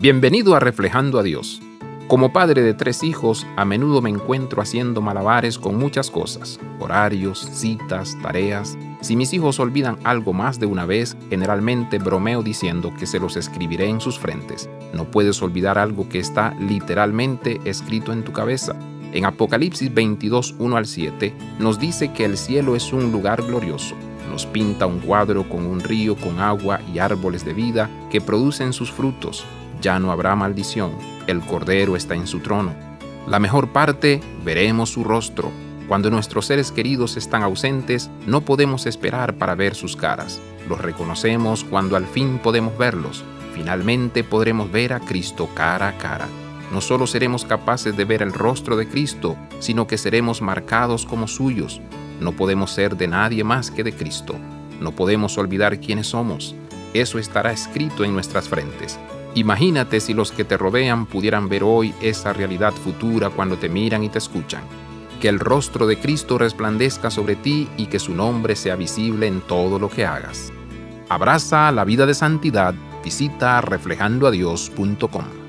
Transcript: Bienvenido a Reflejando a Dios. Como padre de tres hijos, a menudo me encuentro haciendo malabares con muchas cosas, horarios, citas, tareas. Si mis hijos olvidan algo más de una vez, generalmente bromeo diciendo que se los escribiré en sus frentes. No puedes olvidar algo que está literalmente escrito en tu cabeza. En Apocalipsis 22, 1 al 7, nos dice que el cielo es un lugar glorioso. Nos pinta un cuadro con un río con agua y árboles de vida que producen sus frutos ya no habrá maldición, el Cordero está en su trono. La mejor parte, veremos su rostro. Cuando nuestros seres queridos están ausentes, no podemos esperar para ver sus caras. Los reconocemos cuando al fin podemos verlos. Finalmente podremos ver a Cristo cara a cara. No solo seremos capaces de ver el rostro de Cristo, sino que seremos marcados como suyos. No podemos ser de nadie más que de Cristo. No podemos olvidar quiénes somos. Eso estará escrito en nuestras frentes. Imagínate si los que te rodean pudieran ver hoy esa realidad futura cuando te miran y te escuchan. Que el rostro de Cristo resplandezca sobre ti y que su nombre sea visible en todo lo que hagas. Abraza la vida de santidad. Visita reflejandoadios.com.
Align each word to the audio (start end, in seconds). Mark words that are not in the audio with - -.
Bienvenido 0.00 0.54
a 0.54 0.60
Reflejando 0.60 1.18
a 1.18 1.24
Dios. 1.24 1.60
Como 2.06 2.32
padre 2.32 2.62
de 2.62 2.72
tres 2.72 3.02
hijos, 3.02 3.44
a 3.56 3.64
menudo 3.64 4.00
me 4.00 4.08
encuentro 4.08 4.62
haciendo 4.62 5.02
malabares 5.02 5.58
con 5.58 5.76
muchas 5.76 6.08
cosas, 6.08 6.60
horarios, 6.78 7.40
citas, 7.40 8.16
tareas. 8.22 8.78
Si 9.00 9.16
mis 9.16 9.34
hijos 9.34 9.58
olvidan 9.58 9.98
algo 10.04 10.32
más 10.32 10.60
de 10.60 10.66
una 10.66 10.86
vez, 10.86 11.16
generalmente 11.30 11.98
bromeo 11.98 12.44
diciendo 12.44 12.92
que 12.96 13.06
se 13.06 13.18
los 13.18 13.36
escribiré 13.36 13.88
en 13.88 14.00
sus 14.00 14.20
frentes. 14.20 14.70
No 14.94 15.10
puedes 15.10 15.42
olvidar 15.42 15.78
algo 15.78 16.08
que 16.08 16.20
está 16.20 16.54
literalmente 16.60 17.60
escrito 17.64 18.12
en 18.12 18.22
tu 18.22 18.32
cabeza. 18.32 18.76
En 19.12 19.24
Apocalipsis 19.24 19.92
22, 19.92 20.54
1 20.60 20.76
al 20.76 20.86
7, 20.86 21.34
nos 21.58 21.80
dice 21.80 22.12
que 22.12 22.24
el 22.24 22.36
cielo 22.36 22.76
es 22.76 22.92
un 22.92 23.10
lugar 23.10 23.42
glorioso. 23.42 23.96
Nos 24.30 24.46
pinta 24.46 24.86
un 24.86 25.00
cuadro 25.00 25.48
con 25.48 25.66
un 25.66 25.80
río 25.80 26.14
con 26.14 26.38
agua 26.38 26.78
y 26.94 27.00
árboles 27.00 27.44
de 27.44 27.52
vida 27.52 27.90
que 28.12 28.20
producen 28.20 28.72
sus 28.72 28.92
frutos 28.92 29.44
ya 29.80 29.98
no 29.98 30.10
habrá 30.12 30.34
maldición, 30.36 30.92
el 31.26 31.40
Cordero 31.40 31.96
está 31.96 32.14
en 32.14 32.26
su 32.26 32.40
trono. 32.40 32.72
La 33.26 33.38
mejor 33.38 33.68
parte, 33.68 34.20
veremos 34.44 34.90
su 34.90 35.04
rostro. 35.04 35.50
Cuando 35.86 36.10
nuestros 36.10 36.46
seres 36.46 36.72
queridos 36.72 37.16
están 37.16 37.42
ausentes, 37.42 38.10
no 38.26 38.40
podemos 38.42 38.86
esperar 38.86 39.34
para 39.34 39.54
ver 39.54 39.74
sus 39.74 39.96
caras. 39.96 40.40
Los 40.68 40.80
reconocemos 40.80 41.64
cuando 41.64 41.96
al 41.96 42.06
fin 42.06 42.38
podemos 42.38 42.76
verlos. 42.78 43.24
Finalmente 43.54 44.24
podremos 44.24 44.70
ver 44.70 44.92
a 44.92 45.00
Cristo 45.00 45.48
cara 45.54 45.88
a 45.88 45.98
cara. 45.98 46.28
No 46.72 46.80
solo 46.80 47.06
seremos 47.06 47.44
capaces 47.44 47.96
de 47.96 48.04
ver 48.04 48.22
el 48.22 48.32
rostro 48.32 48.76
de 48.76 48.88
Cristo, 48.88 49.36
sino 49.58 49.86
que 49.86 49.98
seremos 49.98 50.42
marcados 50.42 51.06
como 51.06 51.26
suyos. 51.26 51.80
No 52.20 52.32
podemos 52.32 52.70
ser 52.70 52.96
de 52.96 53.08
nadie 53.08 53.44
más 53.44 53.70
que 53.70 53.84
de 53.84 53.92
Cristo. 53.92 54.34
No 54.80 54.92
podemos 54.92 55.38
olvidar 55.38 55.80
quiénes 55.80 56.08
somos. 56.08 56.54
Eso 56.94 57.18
estará 57.18 57.52
escrito 57.52 58.04
en 58.04 58.12
nuestras 58.12 58.48
frentes. 58.48 58.98
Imagínate 59.38 60.00
si 60.00 60.14
los 60.14 60.32
que 60.32 60.44
te 60.44 60.56
rodean 60.56 61.06
pudieran 61.06 61.48
ver 61.48 61.62
hoy 61.62 61.94
esa 62.00 62.32
realidad 62.32 62.72
futura 62.72 63.30
cuando 63.30 63.56
te 63.56 63.68
miran 63.68 64.02
y 64.02 64.08
te 64.08 64.18
escuchan. 64.18 64.64
Que 65.20 65.28
el 65.28 65.38
rostro 65.38 65.86
de 65.86 65.96
Cristo 65.96 66.38
resplandezca 66.38 67.08
sobre 67.08 67.36
ti 67.36 67.68
y 67.76 67.86
que 67.86 68.00
su 68.00 68.16
nombre 68.16 68.56
sea 68.56 68.74
visible 68.74 69.28
en 69.28 69.40
todo 69.40 69.78
lo 69.78 69.90
que 69.90 70.04
hagas. 70.04 70.52
Abraza 71.08 71.70
la 71.70 71.84
vida 71.84 72.04
de 72.04 72.14
santidad. 72.14 72.74
Visita 73.04 73.60
reflejandoadios.com. 73.60 75.47